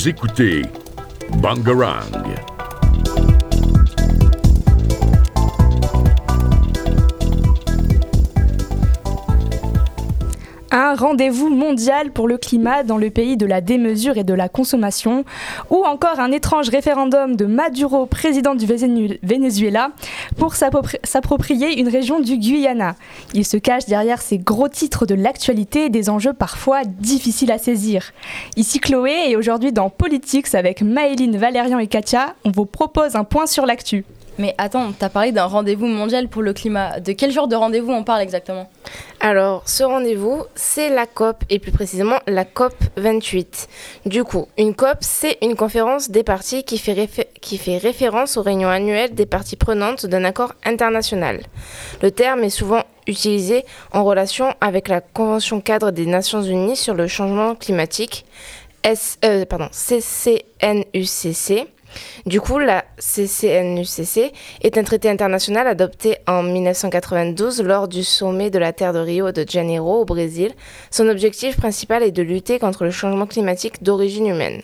[0.00, 0.62] Vous écoutez
[1.42, 2.08] Bangarang.
[10.72, 14.48] Un rendez-vous mondial pour le climat dans le pays de la démesure et de la
[14.48, 15.24] consommation,
[15.68, 19.90] ou encore un étrange référendum de Maduro, président du Venezuela,
[20.38, 22.94] pour s'approprier une région du Guyana.
[23.34, 27.58] Il se cache derrière ces gros titres de l'actualité et des enjeux parfois difficiles à
[27.58, 28.12] saisir.
[28.56, 33.24] Ici Chloé et aujourd'hui dans Politics avec Maëline, Valérian et Katia, on vous propose un
[33.24, 34.04] point sur l'actu.
[34.40, 36.98] Mais attends, t'as parlé d'un rendez-vous mondial pour le climat.
[36.98, 38.70] De quel genre de rendez-vous on parle exactement?
[39.20, 43.68] Alors, ce rendez-vous, c'est la COP, et plus précisément la COP 28.
[44.06, 49.14] Du coup, une COP, c'est une conférence des parties qui fait, référence aux réunions annuelles
[49.14, 51.42] des parties prenantes d'un accord international.
[52.00, 56.94] Le terme est souvent utilisé en relation avec la Convention cadre des Nations Unies sur
[56.94, 58.24] le changement climatique,
[59.22, 60.40] euh, pardon, CCNUCC
[62.26, 68.58] du coup, la CCNUCC est un traité international adopté en 1992 lors du sommet de
[68.58, 70.52] la Terre de Rio de Janeiro au Brésil.
[70.90, 74.62] Son objectif principal est de lutter contre le changement climatique d'origine humaine.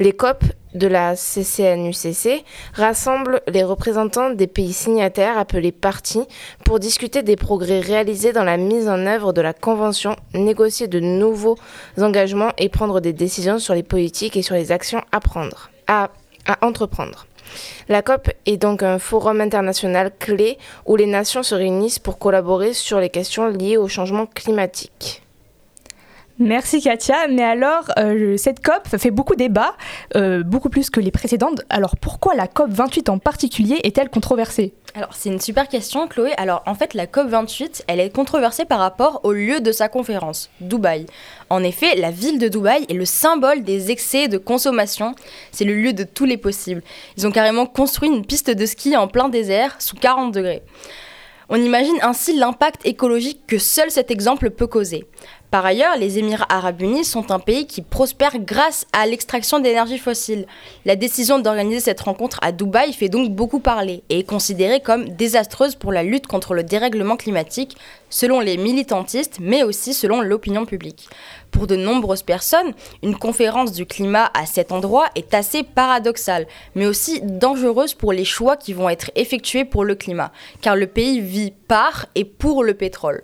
[0.00, 6.26] Les COP de la CCNUCC rassemblent les représentants des pays signataires appelés parties
[6.64, 11.00] pour discuter des progrès réalisés dans la mise en œuvre de la Convention, négocier de
[11.00, 11.58] nouveaux
[12.00, 15.70] engagements et prendre des décisions sur les politiques et sur les actions à prendre.
[16.46, 17.26] À entreprendre.
[17.88, 22.72] La COP est donc un forum international clé où les nations se réunissent pour collaborer
[22.72, 25.21] sur les questions liées au changement climatique.
[26.42, 27.28] Merci Katia.
[27.28, 29.76] Mais alors, euh, cette COP fait beaucoup débat,
[30.16, 31.62] euh, beaucoup plus que les précédentes.
[31.70, 34.74] Alors pourquoi la COP 28 en particulier est-elle controversée?
[34.96, 36.32] Alors, c'est une super question, Chloé.
[36.36, 40.50] Alors, en fait, la COP28, elle est controversée par rapport au lieu de sa conférence,
[40.60, 41.06] Dubaï.
[41.48, 45.14] En effet, la ville de Dubaï est le symbole des excès de consommation.
[45.52, 46.82] C'est le lieu de tous les possibles.
[47.16, 50.62] Ils ont carrément construit une piste de ski en plein désert, sous 40 degrés.
[51.48, 55.06] On imagine ainsi l'impact écologique que seul cet exemple peut causer.
[55.52, 59.98] Par ailleurs, les Émirats arabes unis sont un pays qui prospère grâce à l'extraction d'énergie
[59.98, 60.46] fossile.
[60.86, 65.10] La décision d'organiser cette rencontre à Dubaï fait donc beaucoup parler et est considérée comme
[65.10, 67.76] désastreuse pour la lutte contre le dérèglement climatique,
[68.08, 71.10] selon les militantistes, mais aussi selon l'opinion publique.
[71.50, 76.86] Pour de nombreuses personnes, une conférence du climat à cet endroit est assez paradoxale, mais
[76.86, 81.20] aussi dangereuse pour les choix qui vont être effectués pour le climat, car le pays
[81.20, 83.22] vit par et pour le pétrole.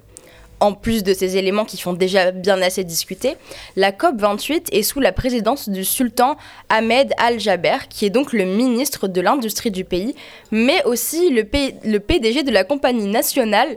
[0.60, 3.36] En plus de ces éléments qui font déjà bien assez discuter,
[3.76, 6.36] la COP28 est sous la présidence du sultan
[6.68, 10.16] Ahmed Al-Jaber, qui est donc le ministre de l'industrie du pays,
[10.50, 11.46] mais aussi le,
[11.84, 13.76] le PDG de la compagnie nationale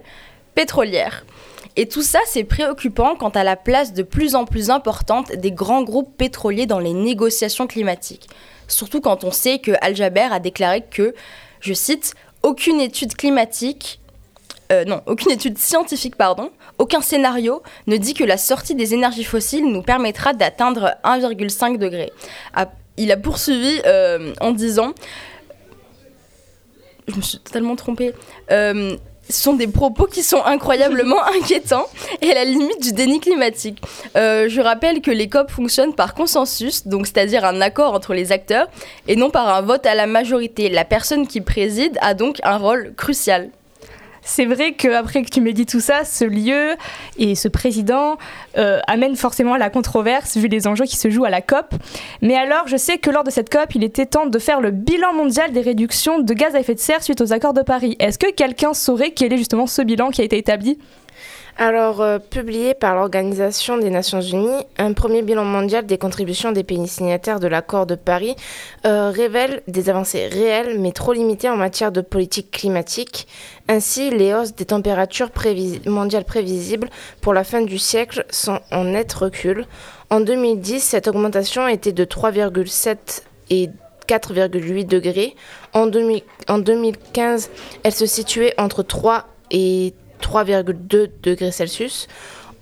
[0.56, 1.24] pétrolière.
[1.78, 5.52] Et tout ça, c'est préoccupant quant à la place de plus en plus importante des
[5.52, 8.28] grands groupes pétroliers dans les négociations climatiques.
[8.68, 11.14] Surtout quand on sait que Al-Jaber a déclaré que,
[11.62, 12.14] je cite,
[12.44, 14.01] aucune étude climatique
[14.72, 19.26] euh, non, aucune étude scientifique, pardon, aucun scénario ne dit que la sortie des énergies
[19.26, 22.12] fossiles nous permettra d'atteindre 1,5 degré.
[22.98, 24.94] Il a poursuivi euh, en disant,
[27.08, 28.14] je me suis totalement trompée,
[28.52, 28.96] euh,
[29.30, 31.86] ce sont des propos qui sont incroyablement inquiétants
[32.22, 33.82] et à la limite du déni climatique.
[34.16, 38.68] je rappelle que les COP fonctionnent par consensus, donc c'est-à-dire un accord entre les acteurs,
[39.08, 40.70] et non par un vote à la majorité.
[40.70, 43.52] La personne qui préside a donc un rôle crucial.
[44.24, 46.76] C'est vrai qu'après que tu m'aies dit tout ça, ce lieu
[47.18, 48.18] et ce président
[48.58, 51.74] euh, amènent forcément à la controverse vu les enjeux qui se jouent à la COP.
[52.22, 54.72] Mais alors, je sais que lors de cette COP, il était temps de faire le
[54.72, 57.96] bilan mondial des réductions de gaz à effet de serre suite aux accords de Paris.
[58.00, 60.78] Est-ce que quelqu'un saurait quel est justement ce bilan qui a été établi?
[61.64, 66.64] Alors, euh, publié par l'Organisation des Nations Unies, un premier bilan mondial des contributions des
[66.64, 68.36] pays signataires de l'accord de Paris
[68.88, 73.28] euh, révèle des avancées réelles mais trop limitées en matière de politique climatique.
[73.68, 75.30] Ainsi, les hausses des températures
[75.86, 76.90] mondiales prévisibles
[77.22, 79.68] pour la fin du siècle sont en net recul.
[80.10, 83.22] En 2010, cette augmentation était de 3,7
[83.52, 83.70] et
[84.08, 85.36] 4,8 degrés.
[85.74, 85.92] En,
[86.48, 87.52] en 2015,
[87.84, 92.08] elle se situait entre 3 et 3,2 degrés Celsius.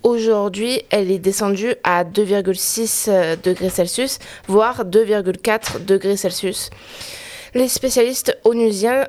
[0.04, 6.70] Aujourd'hui, elle est descendue à 2,6 euh, degrés Celsius, voire 2,4 degrés Celsius.
[7.54, 9.06] Les spécialistes onusiens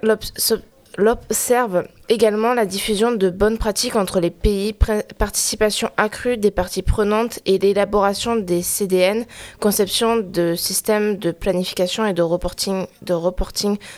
[0.97, 4.75] l'observent également la diffusion de bonnes pratiques entre les pays,
[5.19, 9.25] participation accrue des parties prenantes et l'élaboration des CDN,
[9.61, 13.15] conception de systèmes de planification et de reporting, de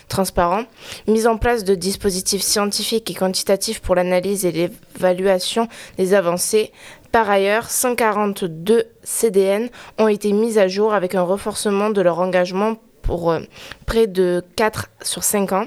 [0.09, 0.65] transparent,
[1.09, 6.73] mise en place de dispositifs scientifiques et quantitatifs pour l'analyse et l'évaluation des avancées,
[7.12, 9.69] Par ailleurs, 142 CDN
[9.99, 13.41] ont été mis à jour avec un renforcement de leur engagement pour euh,
[13.85, 15.67] près de 4 sur 5 ans.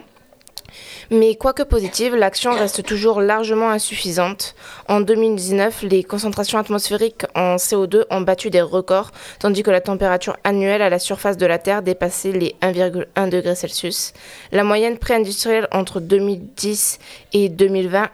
[1.12, 4.56] Mais quoique positive, l'action reste toujours largement insuffisante.
[4.88, 10.38] En 2019, les concentrations atmosphériques en CO2 ont battu des records, tandis que la température
[10.44, 14.14] annuelle à la surface de la Terre dépassait les 1,1 degrés Celsius.
[14.52, 17.00] La moyenne pré-industrielle entre 2010
[17.34, 18.10] et 2020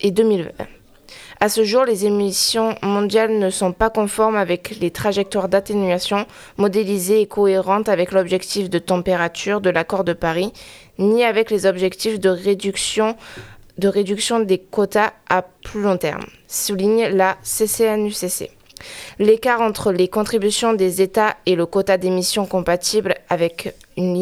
[0.00, 0.66] et 2020.
[1.42, 6.26] À ce jour, les émissions mondiales ne sont pas conformes avec les trajectoires d'atténuation
[6.58, 10.52] modélisées et cohérentes avec l'objectif de température de l'accord de Paris,
[11.00, 13.16] ni avec les objectifs de réduction,
[13.78, 18.50] de réduction des quotas à plus long terme, souligne la CCNUCC.
[19.18, 24.14] L'écart entre les contributions des États et le quota d'émissions compatible avec une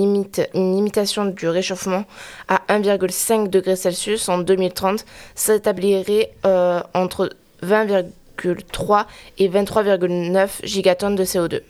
[0.54, 2.04] limitation du réchauffement
[2.48, 5.04] à 1,5 degré Celsius en 2030
[5.34, 7.30] s'établirait euh, entre
[7.62, 9.04] 20,3
[9.38, 11.60] et 23,9 gigatonnes de CO2.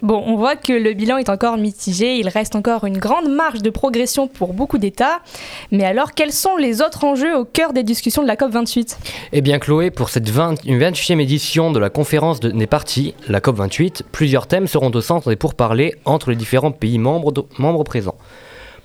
[0.00, 3.62] Bon, on voit que le bilan est encore mitigé, il reste encore une grande marge
[3.62, 5.18] de progression pour beaucoup d'États.
[5.72, 8.96] Mais alors, quels sont les autres enjeux au cœur des discussions de la COP28
[9.32, 14.46] Eh bien, Chloé, pour cette 28e édition de la conférence des parties, la COP28, plusieurs
[14.46, 18.18] thèmes seront au centre des pourparlers entre les différents pays membres, membres présents.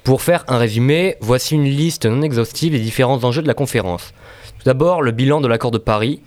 [0.04, 4.14] Pour faire un résumé, voici une liste non exhaustive des différents enjeux de la conférence.
[4.58, 6.22] Tout d'abord, le bilan de l'accord de Paris,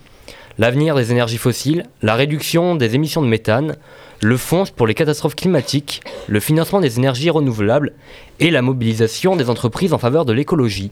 [0.57, 3.75] l'avenir des énergies fossiles, la réduction des émissions de méthane,
[4.21, 7.93] le fonds pour les catastrophes climatiques, le financement des énergies renouvelables
[8.39, 10.91] et la mobilisation des entreprises en faveur de l'écologie.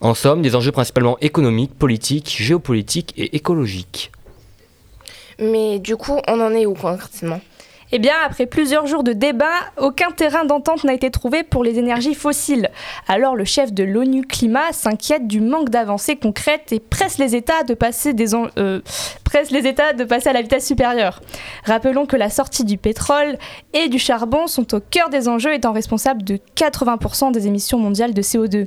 [0.00, 4.12] En somme, des enjeux principalement économiques, politiques, géopolitiques et écologiques.
[5.38, 7.40] Mais du coup, on en est où concrètement?
[7.92, 11.78] Eh bien, après plusieurs jours de débat, aucun terrain d'entente n'a été trouvé pour les
[11.78, 12.70] énergies fossiles.
[13.08, 17.64] Alors le chef de l'ONU Climat s'inquiète du manque d'avancées concrètes et presse les États
[17.64, 18.80] de passer des euh,
[19.30, 21.20] presse les États de passer à la vitesse supérieure.
[21.64, 23.38] Rappelons que la sortie du pétrole
[23.72, 28.12] et du charbon sont au cœur des enjeux étant responsables de 80% des émissions mondiales
[28.12, 28.66] de CO2.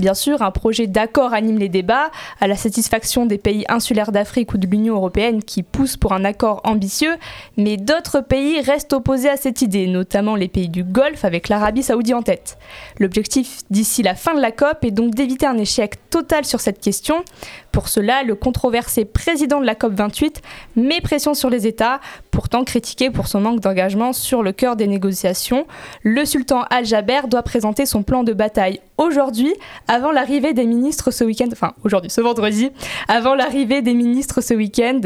[0.00, 2.10] Bien sûr, un projet d'accord anime les débats,
[2.40, 6.24] à la satisfaction des pays insulaires d'Afrique ou de l'Union européenne qui poussent pour un
[6.24, 7.14] accord ambitieux,
[7.56, 11.84] mais d'autres pays restent opposés à cette idée, notamment les pays du Golfe avec l'Arabie
[11.84, 12.58] saoudite en tête.
[12.98, 16.80] L'objectif d'ici la fin de la COP est donc d'éviter un échec total sur cette
[16.80, 17.24] question.
[17.70, 20.36] Pour cela, le controversé président de la COP28
[20.76, 22.00] met pression sur les États,
[22.30, 25.66] pourtant critiqué pour son manque d'engagement sur le cœur des négociations.
[26.02, 29.54] Le sultan Al-Jaber doit présenter son plan de bataille aujourd'hui,
[29.88, 32.70] avant l'arrivée des ministres ce week-end, enfin aujourd'hui, ce vendredi,
[33.08, 35.00] avant l'arrivée des ministres ce week-end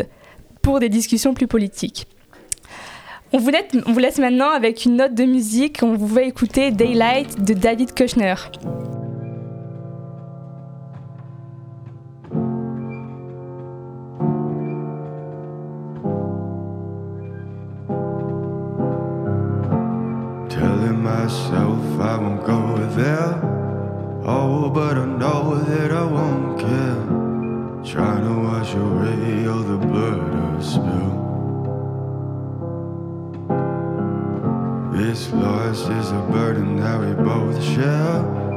[0.63, 2.07] pour des discussions plus politiques.
[3.33, 5.81] On vous, laisse, on vous laisse maintenant avec une note de musique.
[5.83, 8.35] On vous va écouter Daylight de David Kushner.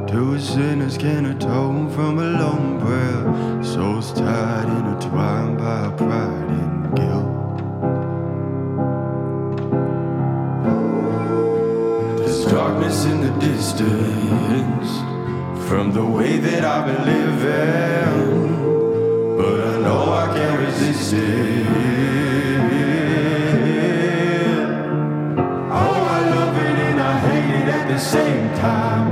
[0.08, 3.62] Two sinners can atone from a lone prayer.
[3.62, 7.58] Souls tied, intertwined by pride and guilt.
[12.16, 14.88] There's darkness in the distance
[15.68, 18.56] from the way that I've been living,
[19.36, 21.66] but I know I can't resist it.
[25.70, 29.07] Oh, I love it and I hate it at the same time.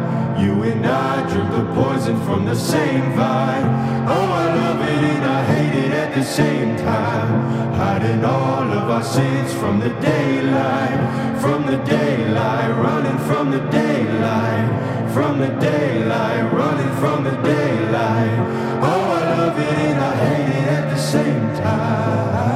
[0.77, 3.65] And I drink the poison from the same vine.
[4.07, 7.73] Oh, I love it and I hate it at the same time.
[7.73, 14.69] Hiding all of our sins from the daylight, from the daylight, running from the daylight,
[15.15, 18.39] from the daylight, running from the daylight.
[18.83, 22.56] Oh, I love it and I hate it at the same time.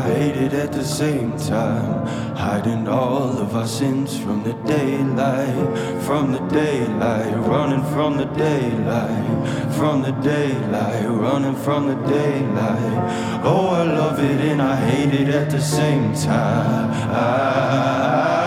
[0.00, 2.06] I hate it at the same time.
[2.34, 5.76] Hiding all of our sins from the daylight,
[6.06, 13.42] from the daylight, running from the daylight, from the daylight, running from the daylight.
[13.44, 18.39] Oh, I love it and I hate it at the same time.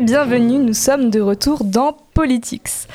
[0.00, 2.86] Bienvenue, nous sommes de retour dans Politics.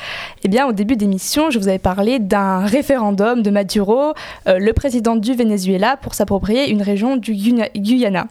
[0.44, 4.14] Eh bien, au début d'émission, je vous avais parlé d'un référendum de Maduro,
[4.46, 8.28] euh, le président du Venezuela, pour s'approprier une région du Guyana-.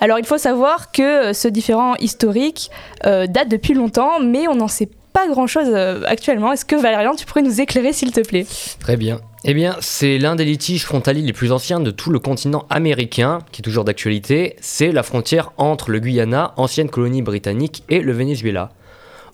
[0.00, 2.70] Alors, il faut savoir que euh, ce différend historique
[3.04, 6.52] euh, date depuis longtemps, mais on n'en sait pas grand-chose euh, actuellement.
[6.52, 8.46] Est-ce que Valérian, tu pourrais nous éclairer, s'il te plaît?
[8.80, 9.20] Très bien.
[9.44, 13.40] Eh bien, c'est l'un des litiges frontaliers les plus anciens de tout le continent américain,
[13.52, 14.56] qui est toujours d'actualité.
[14.60, 18.70] C'est la frontière entre le Guyana, ancienne colonie britannique, et le Venezuela.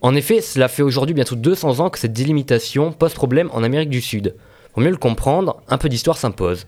[0.02, 3.90] En effet, cela fait aujourd'hui bientôt 200 ans que cette délimitation pose problème en Amérique
[3.90, 4.34] du Sud.
[4.72, 6.66] Pour mieux le comprendre, un peu d'histoire s'impose.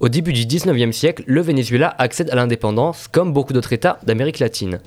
[0.00, 4.40] Au début du 19e siècle, le Venezuela accède à l'indépendance comme beaucoup d'autres États d'Amérique
[4.40, 4.80] latine.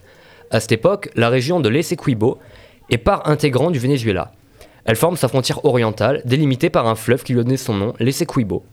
[0.52, 2.38] À cette époque, la région de l'Essequibo
[2.90, 4.32] est part intégrante du Venezuela.
[4.86, 7.94] Elle forme sa frontière orientale, délimitée par un fleuve qui lui a donné son nom,
[8.00, 8.64] l'Essequibo.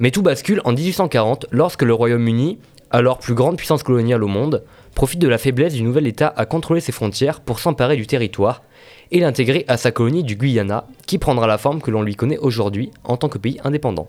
[0.00, 2.58] Mais tout bascule en 1840 lorsque le Royaume-Uni,
[2.90, 6.46] alors plus grande puissance coloniale au monde, profite de la faiblesse du nouvel État à
[6.46, 8.62] contrôler ses frontières pour s'emparer du territoire
[9.10, 12.38] et l'intégrer à sa colonie du Guyana, qui prendra la forme que l'on lui connaît
[12.38, 14.08] aujourd'hui en tant que pays indépendant.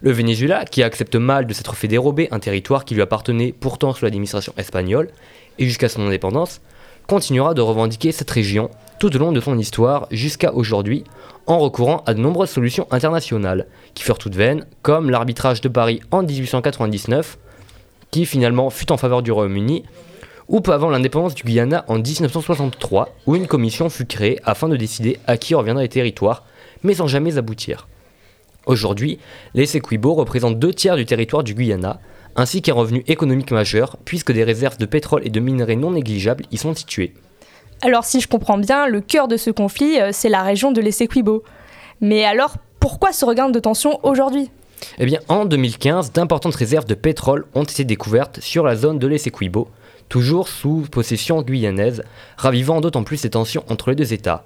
[0.00, 3.92] Le Venezuela, qui accepte mal de s'être fait dérober un territoire qui lui appartenait pourtant
[3.92, 5.08] sous l'administration espagnole,
[5.58, 6.60] et jusqu'à son indépendance,
[7.06, 11.04] continuera de revendiquer cette région tout au long de son histoire jusqu'à aujourd'hui,
[11.46, 16.00] en recourant à de nombreuses solutions internationales, qui furent toutes vaines, comme l'arbitrage de Paris
[16.10, 17.38] en 1899,
[18.10, 19.84] qui finalement fut en faveur du Royaume-Uni,
[20.48, 24.76] ou peu avant l'indépendance du Guyana en 1963, où une commission fut créée afin de
[24.76, 26.44] décider à qui reviendra les territoires,
[26.82, 27.88] mais sans jamais aboutir.
[28.66, 29.18] Aujourd'hui,
[29.54, 32.00] les Sequibo représentent deux tiers du territoire du Guyana,
[32.36, 36.44] ainsi qu'un revenu économique majeur, puisque des réserves de pétrole et de minerais non négligeables
[36.50, 37.14] y sont situées.
[37.82, 40.80] Alors, si je comprends bien, le cœur de ce conflit, euh, c'est la région de
[40.80, 41.42] l'Essequibo.
[42.00, 44.50] Mais alors, pourquoi ce regain de tension aujourd'hui?
[44.98, 49.06] Eh bien, en 2015, d'importantes réserves de pétrole ont été découvertes sur la zone de
[49.06, 49.68] l'Essequibo,
[50.08, 52.02] toujours sous possession guyanaise,
[52.36, 54.44] ravivant d'autant plus les tensions entre les deux États.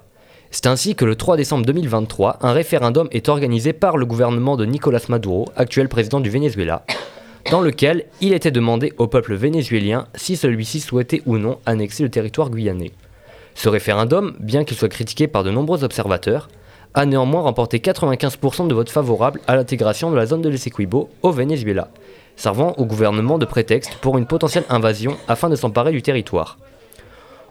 [0.51, 4.65] C'est ainsi que le 3 décembre 2023, un référendum est organisé par le gouvernement de
[4.65, 6.85] Nicolas Maduro, actuel président du Venezuela,
[7.51, 12.09] dans lequel il était demandé au peuple vénézuélien si celui-ci souhaitait ou non annexer le
[12.09, 12.91] territoire guyanais.
[13.55, 16.49] Ce référendum, bien qu'il soit critiqué par de nombreux observateurs,
[16.93, 21.31] a néanmoins remporté 95% de votes favorables à l'intégration de la zone de l'Essequibo au
[21.31, 21.89] Venezuela,
[22.35, 26.57] servant au gouvernement de prétexte pour une potentielle invasion afin de s'emparer du territoire.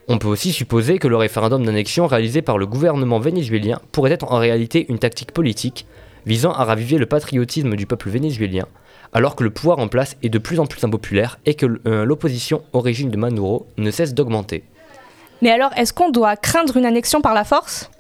[0.09, 4.33] On peut aussi supposer que le référendum d'annexion réalisé par le gouvernement vénézuélien pourrait être
[4.33, 5.87] en réalité une tactique politique
[6.25, 8.67] visant à raviver le patriotisme du peuple vénézuélien,
[9.13, 12.05] alors que le pouvoir en place est de plus en plus impopulaire et que euh,
[12.05, 14.65] l'opposition au régime de Maduro ne cesse d'augmenter.
[15.43, 17.91] Mais alors, est-ce qu'on doit craindre une annexion par la force?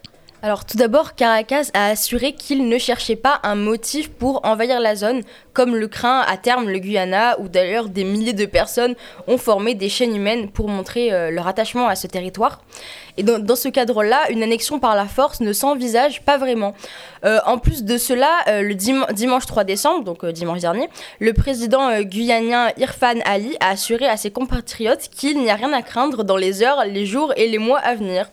[0.40, 4.94] Alors tout d'abord, Caracas a assuré qu'il ne cherchait pas un motif pour envahir la
[4.94, 5.22] zone,
[5.52, 8.94] comme le craint à terme le Guyana, où d'ailleurs des milliers de personnes
[9.26, 12.62] ont formé des chaînes humaines pour montrer euh, leur attachement à ce territoire.
[13.18, 16.72] Et dans, ce cadre-là, une annexion par la force ne s'envisage pas vraiment.
[17.24, 20.88] Euh, en plus de cela, euh, le dim- dimanche 3 décembre, donc euh, dimanche dernier,
[21.18, 25.82] le président guyanien Irfan Ali a assuré à ses compatriotes qu'il n'y a rien à
[25.82, 28.30] craindre dans les heures, les jours et les mois à venir.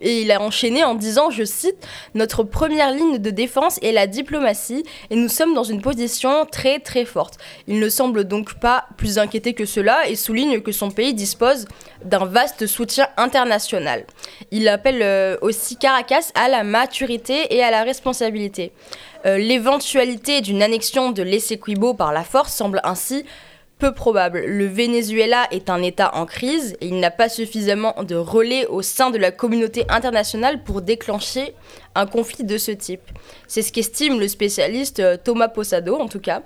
[0.00, 4.06] Et il a enchaîné en disant, je cite, Notre première ligne de défense est la
[4.06, 7.34] diplomatie et nous sommes dans une position très très forte.
[7.66, 11.66] Il ne semble donc pas plus inquiété que cela et souligne que son pays dispose
[12.04, 14.04] d'un vaste soutien international.
[14.50, 18.72] Il appelle euh, aussi Caracas à la maturité et à la responsabilité.
[19.26, 23.24] Euh, L'éventualité d'une annexion de l'Essequibo par la force semble ainsi
[23.78, 24.40] peu probable.
[24.44, 28.82] Le Venezuela est un État en crise et il n'a pas suffisamment de relais au
[28.82, 31.54] sein de la communauté internationale pour déclencher
[31.94, 33.02] un conflit de ce type.
[33.46, 36.42] C'est ce qu'estime le spécialiste euh, Thomas Posado, en tout cas.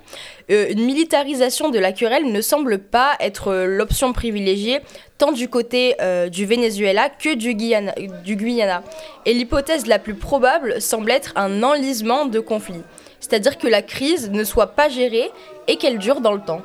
[0.51, 4.79] Euh, une militarisation de la querelle ne semble pas être euh, l'option privilégiée
[5.17, 5.95] tant du côté
[6.31, 7.93] du Venezuela que du Guyana,
[8.25, 8.83] du Guyana.
[9.25, 12.81] Et l'hypothèse la plus probable semble être un enlisement de conflit.
[13.21, 15.31] C'est-à-dire que la crise ne soit pas gérée
[15.67, 16.61] et qu'elle dure dans le temps.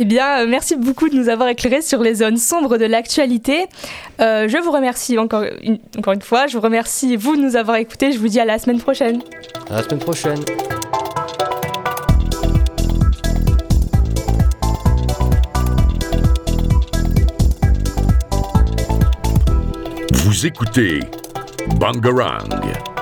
[0.00, 3.66] Eh bien, euh, merci beaucoup de nous avoir éclairé sur les zones sombres de l'actualité.
[4.20, 6.46] Euh, je vous remercie encore une, encore une fois.
[6.46, 8.12] Je vous remercie, vous, de nous avoir écoutés.
[8.12, 9.22] Je vous dis à la semaine prochaine.
[9.70, 10.44] À la semaine prochaine.
[20.12, 21.00] Vous écoutez
[21.80, 22.97] Bangarang.